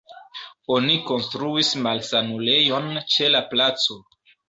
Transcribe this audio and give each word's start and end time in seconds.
Oni 0.75 0.95
konstruis 1.09 1.71
malsanulejon 1.89 2.93
ĉe 3.17 3.33
la 3.37 3.47
placo. 3.57 4.05